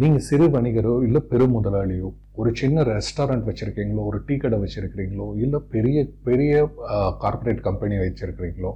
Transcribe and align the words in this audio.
நீங்கள் 0.00 0.24
சிறு 0.26 0.46
வணிகரோ 0.54 0.92
இல்லை 1.06 1.20
பெரும் 1.30 1.54
முதலாளியோ 1.56 2.08
ஒரு 2.40 2.50
சின்ன 2.60 2.82
ரெஸ்டாரண்ட் 2.88 3.46
வச்சுருக்கீங்களோ 3.48 4.02
ஒரு 4.10 4.18
டீ 4.26 4.34
கடை 4.42 4.58
வச்சுருக்கிறீங்களோ 4.64 5.26
இல்லை 5.44 5.58
பெரிய 5.72 6.04
பெரிய 6.28 6.52
கார்ப்பரேட் 7.22 7.64
கம்பெனி 7.68 7.96
வச்சுருக்கிறீங்களோ 8.02 8.72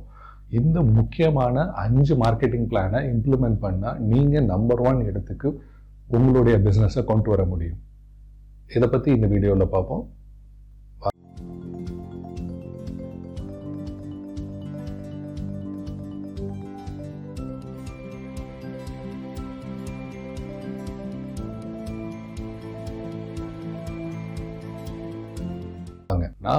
இந்த 0.60 0.78
முக்கியமான 0.96 1.64
அஞ்சு 1.82 2.14
மார்க்கெட்டிங் 2.22 2.66
பிளானை 2.72 2.98
இம்ப்ளிமெண்ட் 3.12 3.60
பண்ணால் 3.66 4.00
நீங்கள் 4.10 4.48
நம்பர் 4.52 4.82
ஒன் 4.88 5.00
இடத்துக்கு 5.10 5.50
உங்களுடைய 6.16 6.56
பிஸ்னஸை 6.66 7.02
கொண்டு 7.10 7.28
வர 7.32 7.42
முடியும். 7.52 7.80
இதை 8.76 8.86
பற்றி 8.88 9.08
இந்த 9.16 9.26
வீடியோவில் 9.34 9.72
பார்ப்போம். 9.74 10.04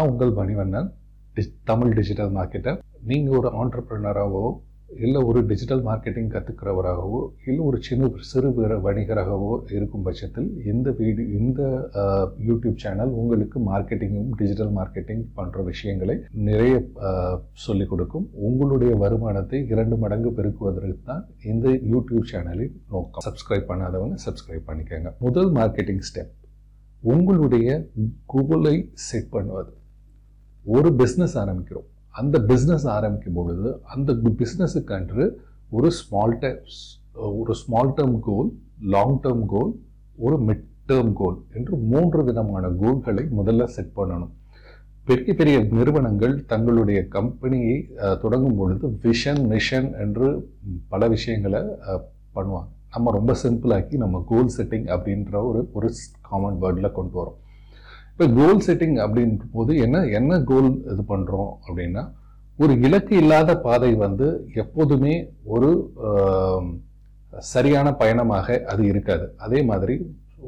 நான் 0.03 0.12
உங்கள் 0.12 0.31
மணிவண்ணன் 0.31 0.88
டி- 1.35 1.52
தமிழ் 1.63 1.93
டிஜிட்டல் 1.93 2.31
மார்க்கெட்டர் 2.31 2.77
நீங்கள் 3.03 3.38
ஒரு 3.38 3.49
ஆண்டர்பிரினராகவோ 3.52 4.45
இல்லை 4.98 5.21
ஒரு 5.23 5.45
டிஜிட்டல் 5.45 5.84
மார்க்கெட்டிங் 5.84 6.31
கற்றுக்கிறவராகவோ 6.34 7.20
இல்லை 7.45 7.66
ஒரு 7.66 7.77
சின்ன 7.81 8.09
சிறு 8.21 8.49
வணிகராகவோ 8.79 9.52
இருக்கும் 9.70 10.02
பட்சத்தில் 10.02 10.66
இந்த 10.66 10.91
வீடியோ 10.91 11.38
இந்த 11.38 11.62
யூடியூப் 12.48 12.76
சேனல் 12.76 13.13
உங்களுக்கு 13.13 13.59
மார்க்கெட்டிங்கும் 13.70 14.29
டிஜிட்டல் 14.38 14.73
மார்க்கெட்டிங் 14.73 15.23
போன்ற 15.34 15.62
விஷயங்களை 15.62 16.15
நிறைய 16.49 16.73
சொல்லிக் 17.65 17.90
கொடுக்கும். 17.90 18.27
உங்களுடைய 18.49 18.95
வருமானத்தை 18.95 19.67
இரண்டு 19.67 19.98
மடங்கு 19.98 20.31
பெருக்குவதற்கு 20.31 20.99
தான் 21.05 21.23
இந்த 21.45 21.70
யூடியூப் 21.91 22.29
சேனலின் 22.31 22.76
நோக்கம். 22.90 23.23
சப்ஸ்கிரைப் 23.27 23.70
பண்ணாதவங்க 23.71 24.17
சப்ஸ்கிரைப் 24.27 24.67
பண்ணிக்கோங்க. 24.67 25.12
முதல் 25.20 25.51
மார்க்கெட்டிங் 25.51 26.04
ஸ்டெப் 26.09 26.34
உங்களுடைய 27.04 27.70
கூகுளை 28.34 28.76
செட் 29.07 29.29
பண்ணுவது. 29.29 29.71
ஒரு 30.76 30.90
பிஸ்னஸ் 31.00 31.36
ஆரம்பிக்கிறோம். 31.44 31.88
அந்த 32.20 32.36
பிஸ்னஸ் 32.50 32.86
ஆரம்பிக்கும் 32.96 33.38
பொழுது 33.38 33.70
அந்த 33.94 34.14
பிஸ்னஸுக்கன்று 34.42 35.24
ஒரு 35.78 35.90
ஸ்மால் 36.00 36.36
டேர்ம்ஸ் 36.44 36.82
ஒரு 37.40 37.54
small 37.62 37.92
term 37.98 38.20
goal 38.28 38.50
long 38.94 39.18
term 39.24 39.46
goal 39.54 39.74
ஒரு 40.26 40.38
மிட் 40.48 40.64
டேர்ம் 40.91 41.12
கோல் 41.20 41.38
என்று 41.58 41.74
மூன்று 41.91 42.22
விதமான 42.30 42.70
கோல்களை 42.82 43.24
முதல்ல 43.40 43.68
செட் 43.76 43.94
பண்ணணும். 43.98 44.34
பெரிய 45.08 45.34
பெரிய 45.40 45.58
நிறுவனங்கள் 45.78 46.36
தங்களுடைய 46.52 47.00
கம்பெனியை 47.16 47.76
தொடங்கும் 48.24 48.58
பொழுது 48.60 48.88
விஷன் 49.06 49.41
மிஷன் 49.52 49.90
என்று 50.04 50.28
பல 50.91 51.08
விஷயங்களை 51.16 51.62
பண்ணுவாங்க. 52.36 52.70
நம்ம 52.94 53.12
ரொம்ப 53.18 53.34
சிம்பிளாக்கி 53.44 53.96
நம்ம 54.04 54.24
கோல் 54.32 54.54
செட்டிங் 54.58 54.88
அப்படின்ற 54.96 55.34
ஒரு 55.50 55.62
ஒரு 55.78 55.90
காமன் 56.30 56.60
வேர்டில் 56.64 56.96
கொண்டு 56.98 57.16
வரோம். 57.20 57.40
இப்போ 58.14 58.26
கோல் 58.40 58.60
செட்டிங் 58.66 58.98
அப்படின்ற 59.04 59.46
போது 59.54 59.72
என்ன 59.86 60.00
என்ன 60.18 60.42
கோல் 60.50 60.68
இது 60.94 61.04
பண்ணுறோம் 61.14 61.52
அப்படின்னா 61.68 62.04
ஒரு 62.64 62.74
இலக்கு 62.88 63.14
இல்லாத 63.22 63.52
பாதை 63.68 63.90
வந்து 64.03 64.28
எப்போதுமே 64.64 65.14
ஒரு 65.53 65.69
சரியான 67.53 67.88
பயணமாக 68.02 68.58
அது 68.72 68.81
இருக்காது. 68.91 69.25
அதே 69.46 69.59
மாதிரி 69.69 69.96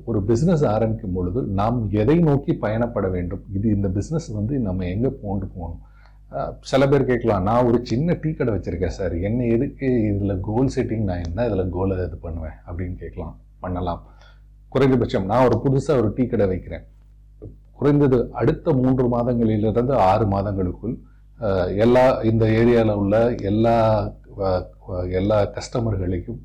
ஒரு 0.10 0.20
பிஸ்னஸ் 0.30 0.66
ஆரம்பிக்கும் 0.74 1.16
பொழுது 1.18 1.42
நாம் 1.60 1.78
எதை 2.02 2.18
நோக்கி 2.30 2.54
பயணப்பட 2.64 3.08
வேண்டும்? 3.18 3.44
இது 3.58 3.68
இந்த 3.76 3.88
பிஸ்னஸ் 3.98 4.30
வந்து 4.38 4.56
நம்ம 4.68 4.86
எங்கே 4.94 5.12
போன்று 5.24 5.48
போகணும்? 5.56 5.84
சில 6.72 6.84
பேர் 6.92 7.10
கேட்கலாம் 7.12 7.46
நான் 7.50 7.68
ஒரு 7.70 7.78
சின்ன 7.92 8.18
டீ 8.24 8.32
கடை 8.38 8.52
வச்சுருக்கேன் 8.56 8.98
சார். 9.00 9.16
என்ன 9.28 9.46
எதுக்கு 9.56 9.88
இதில் 10.12 10.42
கோல் 10.50 10.74
செட்டிங் 10.76 11.06
நான் 11.10 11.24
என்ன 11.28 11.46
இதில் 11.50 11.74
கோலை 11.78 11.98
இது 12.08 12.18
பண்ணுவேன்? 12.26 12.58
அப்படின்னு 12.68 12.98
கேட்கலாம் 13.04 13.36
பண்ணலாம். 13.64 14.04
குறைந்தபட்சம் 14.76 15.30
நான் 15.32 15.48
ஒரு 15.50 15.58
புதுசாக 15.66 16.02
ஒரு 16.02 16.12
டீ 16.18 16.26
கடை 16.34 16.48
வைக்கிறேன். 16.54 16.86
குறைந்தது 17.80 18.20
அடுத்த 18.40 18.74
மூன்று 18.82 19.06
மாதங்களிலிருந்து 19.16 19.94
ஆறு 20.10 20.26
மாதங்களுக்குள் 20.34 20.96
எல்லா 21.84 22.06
இந்த 22.32 22.46
ஏரியாவில் 22.60 23.00
உள்ள 23.02 23.16
எல்லா 23.50 23.78
எல்லா 25.20 25.38
கஸ்டமர்களையும் 25.56 26.42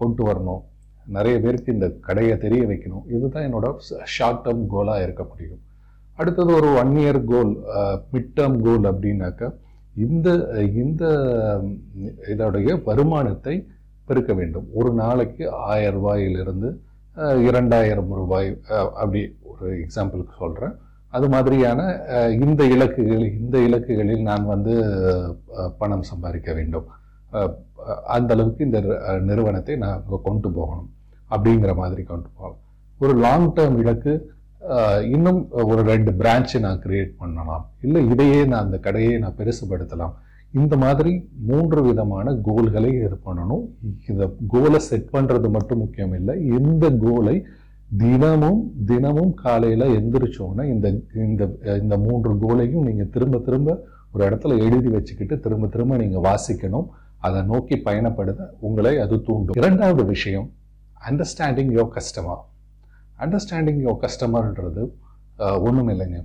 கொண்டு 0.00 0.22
வரணும். 0.28 0.62
நிறைய 1.16 1.36
பேருக்கு 1.44 1.74
இந்த 1.76 1.88
கடையை 2.06 2.34
தெரிய 2.44 2.62
வைக்கணும். 2.70 3.04
இதுதான் 3.14 3.46
என்னோட 3.48 3.66
ஷார்ட் 4.14 4.42
டேர்ம் 4.44 4.64
கோலாக 4.72 5.04
இருக்க 5.06 5.22
முடியும். 5.30 5.62
அடுத்தது 6.18 6.50
ஒரு 6.58 6.68
one 6.80 6.92
year 7.02 7.20
goal 7.30 7.52
mid 8.14 8.32
term 8.38 8.58
goal 8.66 8.86
அப்படின்னாக்கா 8.92 9.48
இந்த 10.04 10.28
இந்த 10.82 11.04
இதோடைய 12.32 12.70
வருமானத்தை 12.88 13.54
பெருக்க 14.08 14.32
வேண்டும். 14.40 14.66
ஒரு 14.78 14.90
நாளைக்கு 15.02 15.44
ஆயிரம் 15.70 15.96
ரூபாயிலிருந்து 15.98 16.68
இரண்டாயிரம் 17.48 18.10
ரூபாய் 18.18 18.48
அப்படி 19.00 19.20
ஒரு 19.52 19.66
எக்ஸாம்பிளுக்கு 19.84 20.34
சொல்கிறேன் 20.42 20.74
அது 21.16 21.26
மாதிரியான 21.34 21.80
இந்த 22.44 22.62
இலக்குகள் 22.74 23.24
இந்த 23.40 23.56
இலக்குகளில் 23.68 24.26
நான் 24.28 24.46
வந்து 24.52 24.74
பணம் 25.80 26.06
சம்பாதிக்க 26.10 26.50
வேண்டும். 26.58 26.86
அந்த 28.16 28.30
அளவுக்கு 28.34 28.66
இந்த 28.68 28.80
நிறுவனத்தை 29.28 29.74
நான் 29.84 30.04
கொண்டு 30.28 30.48
போகணும். 30.58 30.90
அப்படிங்கிற 31.34 31.72
மாதிரி 31.82 32.02
கொண்டு 32.12 32.28
போகலாம். 32.36 32.60
ஒரு 33.04 33.14
லாங் 33.24 33.48
டேர்ம் 33.56 33.78
இலக்கு 33.82 34.12
இன்னும் 35.14 35.40
ஒரு 35.70 35.82
ரெண்டு 35.92 36.12
பிரான்ச்சை 36.20 36.60
நான் 36.66 36.82
கிரியேட் 36.84 37.12
பண்ணலாம். 37.22 37.64
இல்லை 37.86 38.00
இதையே 38.12 38.40
நான் 38.50 38.64
அந்த 38.66 38.78
கடையை 38.86 39.14
நான் 39.24 39.38
பெருசுபடுத்தலாம். 39.40 40.14
இந்த 40.60 40.74
மாதிரி 40.82 41.12
மூன்று 41.48 41.80
விதமான 41.86 42.34
கோல்களை 42.48 42.90
இது 42.98 43.16
பண்ணணும். 43.28 43.64
இதை 44.10 44.26
கோலை 44.52 44.80
செட் 44.88 45.14
பண்ணுறது 45.14 45.48
மட்டும் 45.56 45.80
முக்கியம் 45.84 46.14
இல்லை. 46.18 46.34
இந்த 46.58 46.84
கோலை 47.04 47.36
தினமும் 48.02 48.60
தினமும் 48.90 49.32
காலையில் 49.42 49.86
எந்திரிச்சோன்னே 49.98 50.64
இந்த 50.74 50.86
இந்த 51.26 51.44
இந்த 51.82 51.96
மூன்று 52.06 52.32
கோலையும் 52.44 52.86
நீங்கள் 52.88 53.12
திரும்ப 53.16 53.40
திரும்ப 53.48 53.76
ஒரு 54.12 54.22
இடத்துல 54.28 54.56
எழுதி 54.66 54.90
வச்சுக்கிட்டு 54.94 55.34
திரும்ப 55.44 55.68
திரும்ப 55.74 55.96
நீங்கள் 56.02 56.24
வாசிக்கணும். 56.28 56.86
அதை 57.26 57.40
நோக்கி 57.52 57.76
பயணப்படுத 57.88 58.40
உங்களை 58.66 58.94
அது 59.04 59.16
தூண்டும். 59.28 59.58
இரண்டாவது 59.60 60.02
விஷயம் 60.14 60.48
understanding 61.08 61.72
your 61.78 61.92
customer 61.96 62.42
understanding 63.24 63.80
your 63.86 64.02
கஸ்டமர்ன்றது 64.04 64.82
ஒன்றும் 65.66 65.90
இல்லைங்க 65.94 66.18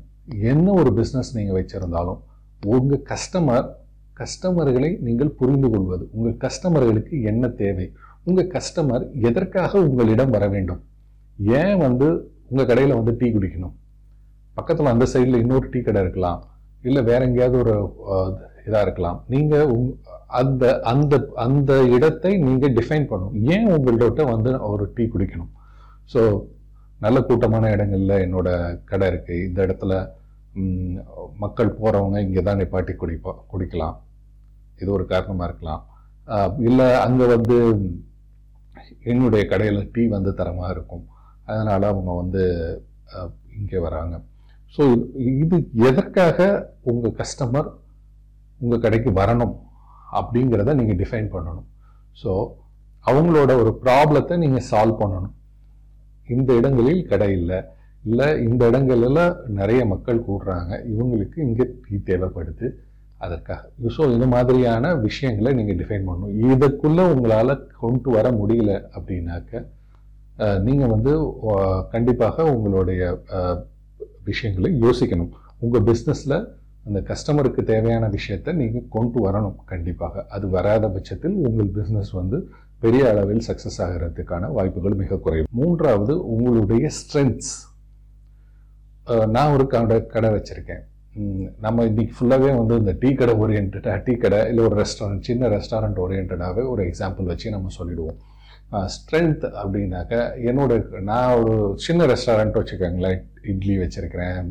என்ன 0.52 0.74
ஒரு 0.82 0.92
பிஸ்னஸ் 1.00 1.32
நீங்கள் 1.38 1.58
வச்சுருந்தாலும் 1.60 2.20
உங்கள் 2.76 3.06
கஸ்டமர் 3.12 3.68
கஸ்டமர்களை 4.22 4.92
நீங்கள் 5.08 5.36
புரிந்து 5.40 5.68
கொள்வது 5.74 6.04
உங்கள் 6.16 6.40
கஸ்டமர்களுக்கு 6.46 7.16
என்ன 7.32 7.54
தேவை? 7.62 7.88
உங்கள் 8.28 8.52
கஸ்டமர் 8.56 9.06
எதற்காக 9.30 9.82
உங்களிடம் 9.88 10.34
வர 10.36 10.46
வேண்டும்? 10.56 10.82
ஏன் 11.60 11.78
வந்து 11.86 12.08
உங்கள் 12.52 12.70
கடையில் 12.72 13.00
வந்து 13.00 13.14
டீ 13.20 13.28
குடிக்கணும்? 13.36 13.76
பக்கத்தில் 14.58 14.94
அந்த 14.94 15.06
சைடில் 15.14 15.42
இன்னொரு 15.44 15.68
டீ 15.74 15.80
கடை 15.88 16.02
இருக்கலாம். 16.06 16.40
இல்லை 16.88 17.02
வேற 17.10 17.20
எங்கேயாவது 17.30 17.58
ஒரு 17.64 17.76
இதாக 18.68 18.86
இருக்கலாம். 18.86 19.20
நீங்கள் 19.34 19.72
உங் 19.76 19.88
அந்த 20.40 20.64
அந்த 20.92 21.14
அந்த 21.46 21.72
இடத்தை 21.96 22.32
நீங்கள் 22.48 22.76
டிஃபைன் 22.78 23.08
பண்ணணும். 23.12 23.38
ஏன் 23.54 23.70
உங்கள்கிட்ட 23.76 24.24
வந்து 24.34 24.52
ஒரு 24.72 24.86
டீ 24.98 25.06
குடிக்கணும்? 25.14 25.52
ஸோ 26.14 26.22
நல்ல 27.06 27.18
கூட்டமான 27.30 27.72
இடங்களில் 27.76 28.22
என்னோட 28.26 28.50
கடை 28.92 29.06
இருக்குது 29.12 29.46
இந்த 29.48 29.60
இடத்துல 29.68 29.94
மக்கள் 31.44 31.76
போகிறவங்க 31.80 32.18
இங்கே 32.28 32.42
தான் 32.48 32.60
நிப்பாட்டி 32.62 32.94
குடிப்பா 33.02 33.34
குடிக்கலாம். 33.52 33.96
இது 34.82 34.90
ஒரு 34.98 35.06
காரணமாக 35.14 35.50
இருக்கலாம். 35.50 35.82
இல்லை 36.68 36.88
அங்கே 37.06 37.26
வந்து 37.36 37.58
என்னுடைய 39.12 39.44
கடையில் 39.52 39.80
டீ 39.94 40.04
வந்து 40.16 40.32
தரமாக 40.40 40.74
இருக்கும். 40.76 41.06
அதனால் 41.50 41.92
அவங்க 41.92 42.12
வந்து 42.22 42.44
இங்கே 43.60 43.80
வராங்க. 43.88 44.16
ஸோ 44.76 44.82
இது 45.44 45.56
எதற்காக 45.90 46.40
உங்கள் 46.92 47.18
கஸ்டமர் 47.20 47.70
உங்கள் 48.64 48.84
கடைக்கு 48.86 49.12
வரணும் 49.22 49.56
அப்படிங்கிறத 50.20 50.74
நீங்கள் 50.80 51.00
டிஃபைன் 51.02 51.30
பண்ணணும். 51.36 51.68
ஸோ 52.22 52.32
அவங்களோட 53.10 53.52
ஒரு 53.62 53.72
ப்ராப்ளத்தை 53.84 54.36
நீங்கள் 54.44 54.68
சால்வ் 54.72 55.02
பண்ணணும். 55.04 55.36
இந்த 56.36 56.50
இடங்களில் 56.60 57.02
கடை 57.12 57.30
இல்லை. 57.40 57.60
இல்லை 58.10 58.28
இந்த 58.48 58.62
இடங்களில் 58.72 59.24
நிறைய 59.60 59.82
மக்கள் 59.94 60.26
கூடுறாங்க. 60.28 60.72
இவங்களுக்கு 60.94 61.40
இங்கே 61.48 61.66
டீ 61.86 61.98
தேவைப்படுது. 62.10 62.68
அதற்காக. 63.26 63.62
ஸோ 63.96 64.02
இந்த 64.14 64.26
மாதிரியான 64.34 64.94
விஷயங்களை 65.08 65.52
நீங்கள் 65.60 65.80
டிஃபைன் 65.82 66.08
பண்ணணும். 66.10 66.34
இதுக்குள்ளே 66.54 67.04
உங்களால் 67.14 67.54
கொண்டு 67.84 68.10
வர 68.18 68.28
முடியல 68.40 68.72
அப்படின்னாக்க 68.98 69.64
நீங்கள் 70.68 70.92
வந்து 70.96 71.12
கண்டிப்பாக 71.94 72.46
உங்களுடைய 72.56 73.02
விஷயங்களை 74.30 74.70
யோசிக்கணும். 74.86 75.32
உங்கள் 75.66 75.86
பிஸ்னஸில் 75.90 76.38
அந்த 76.88 77.00
கஸ்டமருக்கு 77.10 77.62
தேவையான 77.72 78.06
விஷயத்தை 78.18 78.52
நீங்கள் 78.62 78.88
கொண்டு 78.96 79.20
வரணும் 79.26 79.58
கண்டிப்பாக. 79.72 80.24
அது 80.36 80.46
வராத 80.56 80.86
பட்சத்தில் 80.96 81.36
உங்கள் 81.48 81.74
பிஸ்னஸ் 81.78 82.14
வந்து 82.20 82.38
பெரிய 82.84 83.04
அளவில் 83.12 83.44
சக்ஸஸ் 83.48 83.80
ஆகிறதுக்கான 83.86 84.48
வாய்ப்புகள் 84.58 85.02
மிக 85.02 85.20
குறைவு. 85.26 85.46
மூன்றாவது 85.60 86.14
உங்களுடைய 86.36 86.88
ஸ்ட்ரென்த்ஸ் 87.00 87.54
நான் 89.36 89.54
ஒரு 89.56 89.66
கடை 89.74 89.98
கடை 90.16 90.30
வச்சுருக்கேன். 90.36 90.84
நம்ம 91.60 91.86
இன்றைக்கி 91.86 92.14
ஃபுல்லாகவே 92.18 92.52
வந்து 92.58 92.76
இந்த 92.82 92.92
டீ 93.00 93.10
கடை 93.14 93.34
ஓரியன்டாக 93.44 93.96
டீ 94.04 94.14
கடை 94.16 94.38
இல்லை 94.50 94.62
ஒரு 94.68 94.76
ரெஸ்டாரண்ட் 94.82 95.26
சின்ன 95.30 95.48
ரெஸ்டாரண்ட் 95.48 95.98
ஓரியன்டாகவே 96.04 96.64
ஒரு 96.74 96.82
எக்ஸாம்பிள் 96.90 97.30
வச்சு 97.32 97.48
நம்ம 97.50 97.72
சொல்லிடுவோம். 97.78 98.20
ஸ்ட்ரென்த் 98.94 99.44
அப்படின்னாக்க 99.62 100.14
என்னோட 100.50 101.02
நான் 101.10 101.34
ஒரு 101.40 101.56
சின்ன 101.86 102.06
ரெஸ்டாரண்ட் 102.14 102.60
வச்சுக்கோங்களேன். 102.60 103.20
இட்லி 103.42 103.76
வச்சுருக்கிறேன் 103.78 104.48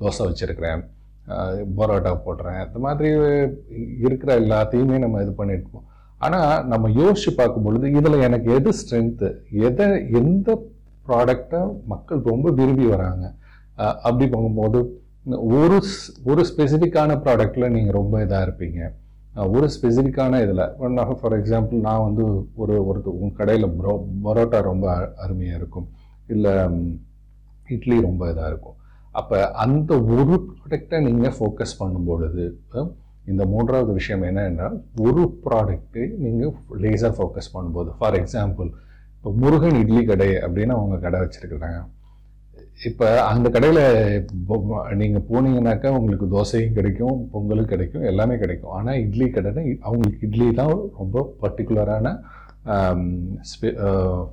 தோசை 0.00 0.22
வச்சுருக்கிறேன் 0.28 0.82
பரோட்டா 1.78 2.12
போடுறேன். 2.26 2.62
இந்த 2.68 2.78
மாதிரி 2.86 3.10
இருக்கிற 4.06 4.32
எல்லாத்தையுமே 4.44 4.98
நம்ம 4.98 5.22
இது 5.26 5.34
பண்ணிட்டுருக்கோம் 5.42 5.88
ஆனால் 6.18 6.66
நம்ம 6.66 6.88
யோசிச்சு 7.02 7.30
பார்க்கும் 7.36 7.68
பொழுது 7.68 7.86
இதில் 7.98 8.24
எனக்கு 8.28 8.48
எது 8.60 8.70
ஸ்ட்ரென்த்து 8.80 9.30
எதை 9.68 9.88
எந்த 10.22 10.60
ப்ராடக்டை 11.06 11.62
மக்கள் 11.92 12.26
ரொம்ப 12.32 12.50
விரும்பி 12.50 12.86
வராங்க? 12.86 13.24
அப்படி 14.06 14.26
போகும்போது 14.34 14.80
ஒரு 15.30 15.76
ஸ்- 15.76 16.12
ஒரு 16.24 16.42
ஸ்பெசிஃபிக்கான 16.42 17.10
ப்ராடக்டில் 17.24 17.70
நீங்கள் 17.70 17.92
ரொம்ப 17.92 18.24
இதாக 18.24 18.46
இருப்பீங்க. 18.46 18.92
ஒரு 19.34 19.68
ஸ்பெசிஃபிக்கான 19.76 20.42
இதில் 20.42 21.14
ஃபார் 21.20 21.42
எக்ஸாம்பிள் 21.42 21.80
நான் 21.80 22.02
வந்து 22.02 22.48
ஒரு 22.54 22.74
ஒருத்தர் 22.82 23.16
உங்கள் 23.16 23.36
கடையில் 23.36 23.70
ப்ரோ 23.70 24.06
பரோட்டா 24.24 24.62
ரொம்ப 24.62 25.12
அருமையாக 25.16 25.56
இருக்கும். 25.56 25.88
இல்லை 26.28 26.52
இட்லி 27.68 28.00
ரொம்ப 28.00 28.26
இதாக 28.32 28.46
இருக்கும். 28.46 28.74
அப்போ 29.10 29.50
அந்த 29.50 30.02
ஒரு 30.02 30.48
ப்ராடக்டை 30.68 31.02
நீங்கள் 31.02 31.32
ஃபோக்கஸ் 31.38 31.78
பண்ணும் 31.78 32.04
பொழுது 32.04 32.58
இந்த 33.26 33.46
மூன்றாவது 33.46 33.92
விஷயம் 33.92 34.22
என்னென்னா 34.22 34.82
ஒரு 34.98 35.38
ப்ராடக்ட்டு 35.44 36.16
நீங்கள் 36.16 36.54
லேசாக 36.78 37.14
ஃபோக்கஸ் 37.16 37.56
பண்ணும்போது 37.56 37.90
ஃபார் 37.98 38.14
எக்ஸாம்பிள் 38.14 38.70
இப்போ 39.16 39.32
முருகன் 39.36 39.74
இட்லி 39.74 40.04
கடை 40.04 40.28
அப்படின்னு 40.28 40.66
அவங்க 40.66 40.96
கடை 40.96 41.20
வச்சுருக்குறாங்க. 41.20 41.86
இப்போ 42.88 43.06
அந்த 43.30 43.46
கடையில் 43.54 43.82
நீங்கள் 45.00 45.26
போனீங்கன்னாக்கா 45.28 45.90
உங்களுக்கு 45.98 46.26
தோசையும் 46.34 46.76
கிடைக்கும் 46.78 47.18
பொங்கலும் 47.32 47.68
கிடைக்கும் 47.72 48.06
எல்லாமே 48.10 48.36
கிடைக்கும். 48.42 48.72
ஆனால் 48.78 49.00
இட்லி 49.04 49.26
கடைனா 49.34 49.62
அவங்களுக்கு 49.86 50.26
இட்லி 50.28 50.46
தான் 50.60 50.72
ரொம்ப 51.00 51.24
பர்டிகுலரான 51.42 52.14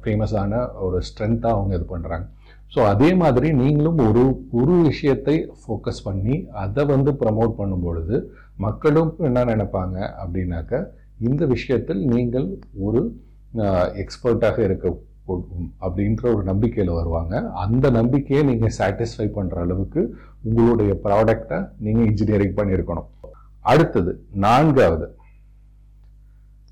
ஃபேமஸான 0.04 0.54
ஒரு 0.86 0.98
ஸ்ட்ரென்த்தாக 1.10 1.58
அவங்க 1.58 1.74
இது 1.76 1.88
பண்ணுறாங்க 1.94 2.26
ஸோ 2.74 2.80
அதே 2.94 3.10
மாதிரி 3.14 3.48
நீங்களும் 3.62 4.02
ஒரு 4.08 4.24
ஒரு 4.60 4.74
விஷயத்தை 4.90 5.36
ஃபோக்கஸ் 5.62 6.04
பண்ணி 6.04 6.36
அதை 6.64 6.84
வந்து 6.86 7.12
ப்ரமோட் 7.22 7.58
பண்ணும் 7.60 7.86
பொழுது 7.88 8.18
மக்களும் 8.58 9.12
என்ன 9.30 9.46
நினைப்பாங்க 9.46 9.98
அப்படின்னாக்க 10.22 10.82
இந்த 11.30 11.44
விஷயத்தில் 11.46 12.02
நீங்கள் 12.06 12.48
ஒரு 12.88 13.02
எக்ஸ்பர்ட்டாக 14.04 14.60
இருக்க 14.64 14.88
கூடும் 15.30 15.48
அப்படின்ற 15.82 16.24
ஒரு 16.32 16.44
நம்பிக்கையில் 16.46 16.98
வருவாங்க. 16.98 17.34
அந்த 17.64 17.86
நம்பிக்கையை 17.98 18.44
நீங்கள் 18.46 18.76
சாட்டிஸ்ஃபை 18.78 19.28
பண்ணுற 19.34 19.58
அளவுக்கு 19.64 20.02
உங்களுடைய 20.44 20.94
ப்ராடக்டை 21.04 21.58
நீங்கள் 21.80 22.08
இன்ஜினியரிங் 22.08 22.58
பண்ணியிருக்கணும். 22.58 23.10
அடுத்தது 23.66 24.12
நான்காவது. 24.44 25.08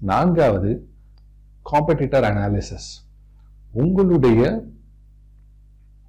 நான்காவது 0.02 0.72
காம்படிட்டர் 1.66 2.26
அனாலிசிஸ் 2.28 2.90
உங்களுடைய 3.74 4.42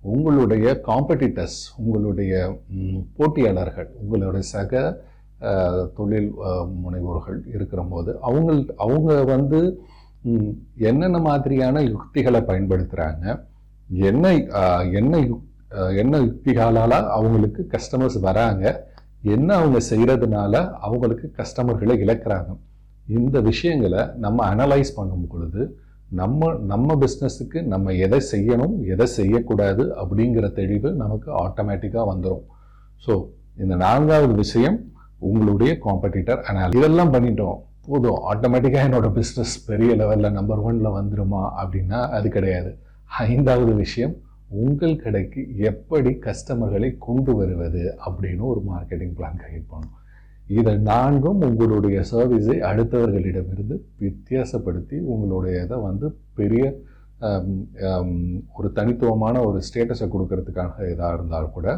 உங்களுடைய 0.09 0.67
காம்படிட்டர்ஸ் 0.87 1.61
உங்களுடைய 1.79 2.33
போட்டியாளர்கள் 3.17 3.89
உங்களுடைய 4.00 4.45
சக 4.50 4.73
அஹ், 5.49 5.83
தொழில் 5.97 6.31
முனைவோர்கள் 6.79 7.37
இருக்கிற 7.53 7.81
போது 7.91 8.12
அவங்க 8.23 8.53
அவங்க 8.85 9.11
வந்து 9.29 9.61
என்னென்ன 10.90 11.19
மாதிரியான 11.28 11.82
யுக்திகளை 11.92 12.40
பயன்படுத்துகிறாங்க 12.50 13.25
என்ன 14.10 14.25
என்ன 15.00 15.12
என்ன 16.02 16.14
யுக்திகளால் 16.26 16.96
அவங்களுக்கு 17.16 17.62
கஸ்டமர்ஸ் 17.72 18.19
வராங்க? 18.28 18.64
என்ன 19.34 19.48
அவங்க 19.60 19.78
செய்கிறதுனால 19.90 20.54
அவங்களுக்கு 20.86 21.26
கஸ்டமர்களை 21.38 21.94
இழக்கிறாங்க? 22.04 22.50
இந்த 23.19 23.36
விஷயங்களை 23.50 24.02
நம்ம 24.25 24.38
அனலைஸ் 24.52 24.90
பண்ணும் 24.98 25.28
பொழுது 25.32 25.62
நம்ம 26.20 26.50
நம்ம 26.72 26.94
பிஸ்னஸுக்கு 27.02 27.58
நம்ம 27.72 27.94
எதை 28.04 28.20
செய்யணும் 28.32 28.75
எதை 28.92 29.06
செய்யக்கூடாது 29.19 29.84
அப்படிங்கிற 30.02 30.46
தெளிவு 30.60 30.90
நமக்கு 31.02 31.30
ஆட்டோமேட்டிக்காக 31.44 32.06
வந்துடும் 32.12 32.44
ஸோ 33.06 33.14
இந்த 33.62 33.75
நான்காவது 33.86 34.34
விஷயம் 34.44 34.78
உங்களுடைய 35.28 35.72
காம்படிட்டர் 35.86 36.42
அனால் 36.48 36.76
இதெல்லாம் 36.78 37.12
பண்ணிட்டோம். 37.14 37.58
போதும். 37.88 38.20
ஆட்டோமேட்டிக்காக 38.32 38.88
என்னோட 38.88 39.08
பிஸ்னஸ் 39.19 39.55
பெரிய 39.70 39.90
லெவலில் 40.00 40.37
நம்பர் 40.38 40.64
ஒனில் 40.69 40.96
வந்துடுமா 40.99 41.43
அப்படின்னா 41.61 42.00
அது 42.17 42.29
கிடையாது. 42.37 42.70
ஐந்தாவது 43.26 43.75
விஷயம் 43.85 44.14
உங்கள் 44.62 45.00
கடைக்கு 45.02 45.40
எப்படி 45.70 46.11
கஸ்டமர்களை 46.26 46.90
கொண்டு 47.06 47.32
வருவது 47.38 47.82
அப்படின்னு 48.06 48.44
ஒரு 48.52 48.61
மார்க்கெட்டிங் 48.70 49.14
பிளான் 49.17 49.40
கிரியேட் 49.43 49.70
பண்ணும் 49.73 49.94
இதை 50.58 50.73
நான்கும் 50.90 51.40
உங்களுடைய 51.49 51.99
சர்வீஸை 52.11 52.56
அடுத்தவர்களிடமிருந்து 52.69 53.76
வித்தியாசப்படுத்தி 54.05 54.99
உங்களுடைய 55.14 55.56
இதை 55.67 55.79
வந்து 55.88 56.06
பெரிய 56.38 56.62
ஒரு 58.58 58.69
தனித்துவமான 58.79 59.37
ஒரு 59.49 59.58
ஸ்டேட்டஸை 59.69 60.06
கொடுக்கறதுக்காக 60.14 60.88
இதாக 60.93 61.17
இருந்தால் 61.17 61.55
கூட 61.56 61.69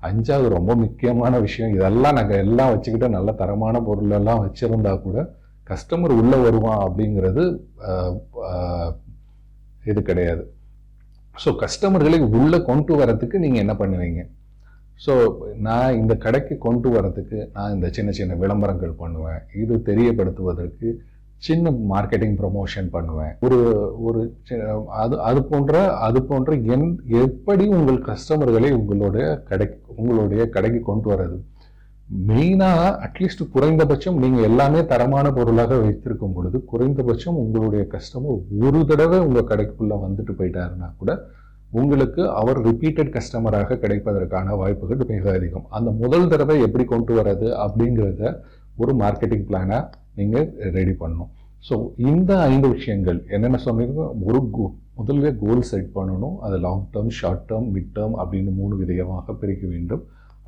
அஞ்சாவது 0.00 0.48
ரொம்ப 0.56 0.72
முக்கியமான 0.82 1.38
விஷயம் 1.46 1.74
இதெல்லாம் 1.76 2.16
நாங்கள் 2.18 2.42
எல்லாம் 2.44 2.72
வச்சுக்கிட்டு 2.72 3.08
நல்ல 3.16 3.32
தரமான 3.40 3.80
பொருளெல்லாம் 3.88 4.42
வச்சுருந்தா 4.44 4.92
கூட 5.00 5.18
கஸ்டமர் 5.70 6.14
உள்ளே 6.20 6.38
வருவான் 6.46 6.82
அப்படிங்கிறது 6.86 7.44
இது 9.90 10.00
கிடையாது. 10.10 10.44
ஸோ 11.42 11.48
கஸ்டமர்களை 11.62 12.18
உள்ளே 12.38 12.58
கொண்டு 12.70 12.92
வரத்துக்கு 13.00 13.36
நீங்கள் 13.44 13.62
என்ன 13.64 13.74
பண்ணுவீங்க? 13.82 14.22
ஸோ 15.04 15.12
நான் 15.66 15.98
இந்த 16.00 16.14
கடைக்கு 16.24 16.54
கொண்டு 16.64 16.88
வரதுக்கு 16.94 17.38
நான் 17.56 17.74
இந்த 17.74 17.88
சின்ன 17.96 18.12
சின்ன 18.18 18.36
விளம்பரங்கள் 18.42 18.98
பண்ணுவேன். 19.02 19.42
இது 19.62 19.74
தெரியப்படுத்துவதற்கு 19.90 20.88
சின்ன 21.46 21.70
மார்க்கெட்டிங் 21.90 22.36
ப்ரொமோஷன் 22.40 22.88
பண்ணுவேன். 22.94 23.34
ஒரு 23.46 23.58
ஒரு 24.06 24.20
அது 25.02 25.14
அது 25.28 25.40
போன்ற 25.50 25.82
அது 26.06 26.20
போன்ற 26.30 26.52
என் 26.76 26.88
எப்படி 27.22 27.66
உங்கள் 27.76 28.00
கஸ்டமர்களை 28.08 28.70
உங்களுடைய 28.78 29.26
கடை 29.50 29.68
உங்களுடைய 29.98 30.42
கடைக்கு 30.56 30.80
கொண்டு 30.90 31.08
வர்றது? 31.12 31.38
மெயினாக 32.28 32.84
அட்லீஸ்ட் 33.06 33.42
குறைந்தபட்சம் 33.54 34.20
நீங்கள் 34.22 34.46
எல்லாமே 34.50 34.80
தரமான 34.92 35.26
பொருளாக 35.38 35.78
வைத்திருக்கும் 35.82 36.34
பொழுது 36.36 36.58
குறைந்தபட்சம் 36.70 37.40
உங்களுடைய 37.42 37.82
கஸ்டமர் 37.94 38.38
ஒரு 38.66 38.80
தடவை 38.90 39.18
உங்கள் 39.26 39.50
கடைக்குள்ளே 39.50 39.96
வந்துட்டு 40.04 40.34
போயிட்டாருன்னா 40.38 40.88
கூட 41.00 41.12
உங்களுக்கு 41.78 42.22
அவர் 42.40 42.58
ரிப்பீட்டட் 42.68 43.14
கஸ்டமராக 43.16 43.78
கிடைப்பதற்கான 43.82 44.54
வாய்ப்புகள் 44.60 45.02
மிக 45.12 45.32
அதிகம். 45.38 45.66
அந்த 45.76 45.90
முதல் 46.02 46.30
தடவை 46.32 46.56
எப்படி 46.66 46.84
கொண்டு 46.92 47.12
வர்றது 47.18 47.48
அப்படிங்கிறத 47.64 48.32
ஒரு 48.82 48.92
மார்க்கெட்டிங் 49.02 49.46
பிளானாக 49.48 49.82
நீங்கள் 50.18 50.48
ரெடி 50.76 50.94
பண்ணணும். 51.02 51.30
ஸோ 51.68 51.74
இந்த 52.10 52.32
ஐந்து 52.52 52.68
விஷயங்கள் 52.76 53.18
என்னென்ன 53.36 53.58
சொன்னீங்க 53.66 54.02
ஒரு 54.28 54.40
கோ 54.56 54.66
முதல்ல 54.98 55.30
கோல் 55.42 55.68
செட் 55.70 55.90
பண்ணணும். 55.98 56.36
அது 56.46 56.56
long 56.66 56.86
term 56.94 57.12
short 57.18 57.44
term 57.50 57.68
mid 57.74 57.92
term 57.96 58.16
அப்படின்னு 58.22 58.52
மூணு 58.60 58.76
விதமாக 58.82 59.34
பிரிக்க 59.42 59.66
வேண்டும். 59.74 60.04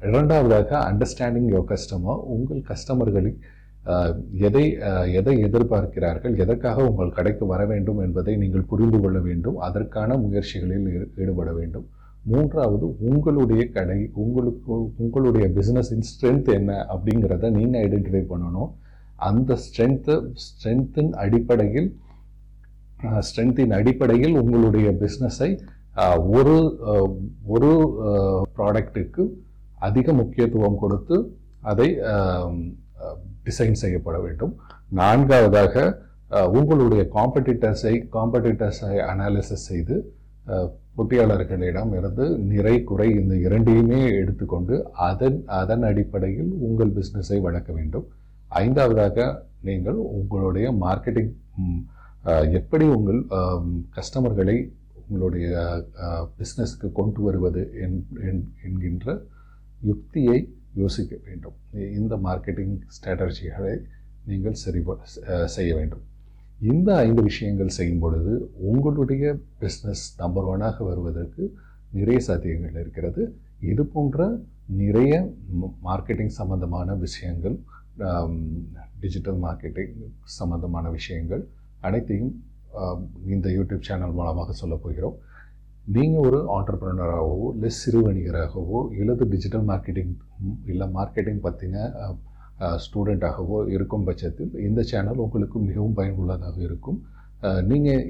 இரண்டாவதாக 0.09 0.71
அண்டர்ஸ்டாண்டிங் 0.91 1.49
யோர் 1.53 1.71
கஸ்டமர் 1.73 2.21
உங்கள் 2.35 2.63
கஸ்டமர்களை 2.71 3.33
எதை 4.49 4.65
எதை 5.19 5.35
எதிர்பார்க்கிறார்கள் 5.47 6.35
எதற்காக 6.45 6.85
உங்கள் 6.91 7.17
கடைக்கு 7.19 7.45
வர 7.47 7.63
வேண்டும் 7.67 8.01
என்பதை 8.07 8.33
நீங்கள் 8.37 8.69
புரிந்து 8.73 8.99
கொள்ள 9.01 9.19
வேண்டும் 9.29 9.59
அதற்கான 9.69 10.17
முயற்சிகளில் 10.25 10.89
ஈடுபட 11.23 11.51
வேண்டும். 11.59 11.87
மூன்றாவது 12.25 12.87
உங்களுடைய 13.11 13.63
கடை 13.77 14.01
உங்களுக்கு 14.23 14.75
உங்களுடைய 15.05 15.47
பிஸ்னஸின் 15.57 16.07
ஸ்ட்ரென்த் 16.11 16.51
என்ன 16.59 16.73
அப்படிங்கிறத 16.95 17.51
நீங்கள் 17.59 17.83
ஐடென்டிஃபை 17.87 18.25
பண்ணணும். 18.33 18.71
அந்த 19.29 19.57
ஸ்ட்ரென்த்து 19.65 20.15
ஸ்ட்ரென்த்தின் 20.45 21.13
அடிப்படையில் 21.25 21.91
ஸ்ட்ரென்த்தின் 23.29 23.75
அடிப்படையில் 23.79 24.35
உங்களுடைய 24.41 24.89
பிஸ்னஸை 25.03 25.51
ஒரு 26.39 26.57
ஒரு 27.55 27.71
ப்ராடக்ட்டுக்கு 28.57 29.23
அதிக 29.87 30.13
முக்கியத்துவம் 30.13 30.79
கொடுத்து 30.85 31.17
அதை 31.71 31.89
டிசைன் 33.47 33.81
செய்யப்பட 33.83 34.17
வேண்டும். 34.21 34.55
நான்காவதாக 35.01 35.75
உங்களுடைய 36.59 37.03
காம்படிட்டர்ஸை 37.15 37.95
காம்படிட்டர்ஸை 38.17 38.95
அனாலிசிஸ் 39.11 39.67
செய்து 39.69 39.97
போட்டியாளர்களிடம் 40.97 41.93
இருந்து 41.99 42.25
நிறை 42.53 42.75
குறை 42.91 43.09
இந்த 43.21 43.35
இரண்டையுமே 43.47 44.01
எடுத்துக்கொண்டு 44.23 44.77
அதன் 45.09 45.39
அதன் 45.61 45.85
அடிப்படையில் 45.91 46.53
உங்கள் 46.69 46.93
பிஸ்னஸை 46.99 47.39
வளர்க்க 47.41 47.71
வேண்டும். 47.73 48.07
ஐந்தாவதாக 48.63 49.27
நீங்கள் 49.69 49.99
உங்களுடைய 50.19 50.67
மார்க்கெட்டிங் 50.85 51.33
எப்படி 52.59 52.87
உங்கள் 52.97 53.21
கஸ்டமர்களை 53.97 54.57
உங்களுடைய 55.09 55.49
பிஸ்னஸ்க்கு 56.39 56.89
கொண்டு 56.99 57.21
வருவது 57.23 57.63
என்- 57.85 58.07
என்- 58.29 58.49
என்கின்ற 58.67 59.07
யுக்தியை 59.89 60.39
யோசிக்க 60.81 61.13
வேண்டும். 61.27 61.57
இந்த 61.99 62.15
மார்க்கெட்டிங் 62.27 62.75
ஸ்ட்ராட்டஜிகளை 62.97 63.75
நீங்கள் 64.31 64.61
சரி 64.63 64.81
செய்ய 65.57 65.71
வேண்டும். 65.79 66.05
இந்த 66.73 66.89
ஐந்து 67.07 67.23
விஷயங்கள் 67.29 67.77
செய்யும் 67.79 68.03
பொழுது 68.05 68.33
உங்களுடைய 68.71 69.25
பிஸ்னஸ் 69.61 70.05
நம்பர் 70.23 70.49
ஒன்னாக 70.53 70.85
வருவதற்கு 70.91 71.45
நிறைய 71.99 72.19
சாத்தியங்கள் 72.27 72.81
இருக்கிறது. 72.83 73.23
இது 73.71 73.83
போன்ற 73.95 74.29
நிறைய 74.81 75.15
மார்க்கெட்டிங் 75.89 76.35
சம்பந்தமான 76.41 76.95
விஷயங்கள் 77.07 77.57
டிஜிட்டல் 79.03 79.41
மார்க்கெட்டிங் 79.47 79.97
சம்பந்தமான 80.39 80.91
விஷயங்கள் 80.99 81.43
அனைத்தையும் 81.89 82.33
இந்த 83.35 83.47
யூடியூப் 83.57 83.87
சேனல் 83.89 84.17
மூலமாக 84.19 84.53
சொல்லப் 84.61 84.83
போகிறோம். 84.85 85.17
நீங்கள் 85.95 86.25
ஒரு 86.29 86.39
ஆண்டர்பிரினராகவோ 86.57 87.47
இல்லை 87.55 87.71
சிறு 87.81 88.01
வணிகராகவோ 88.07 88.81
இல்லது 89.01 89.25
டிஜிட்டல் 89.35 89.65
மார்க்கெட்டிங் 89.71 90.13
இல்லை 90.73 90.87
மார்க்கெட்டிங் 90.97 91.41
பற்றின 91.47 91.85
ஸ்டூடெண்ட்டாகவோ 92.85 93.59
இருக்கும் 93.75 94.07
பட்சத்தில் 94.09 94.53
இந்த 94.69 94.81
சேனல் 94.91 95.23
உங்களுக்கு 95.25 95.59
மிகவும் 95.69 95.97
பயனுள்ளதாக 95.99 96.57
இருக்கும். 96.69 96.99
நீங்கள் 97.71 98.03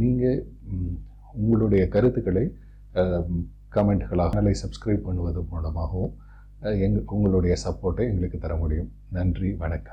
நீங்கள் 0.00 0.40
உங்களுடைய 1.42 1.82
கருத்துக்களை 1.94 2.44
கமெண்ட்களாக 3.76 4.32
சேனலை 4.34 4.54
சப்ஸ்கிரைப் 4.62 5.06
பண்ணுவது 5.08 5.42
மூலமாகவும் 5.52 6.12
எங்கள் 6.86 7.06
உங்களுடைய 7.16 7.54
சப்போர்ட்டை 7.66 8.04
எங்களுக்கு 8.10 8.38
தர 8.44 8.54
முடியும். 8.62 8.90
நன்றி 9.18 9.50
வணக்கம். 9.62 9.88